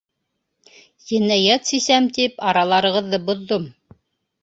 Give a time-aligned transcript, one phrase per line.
[1.17, 3.73] Енәйәт сисәм тип, араларығыҙҙы боҙҙом.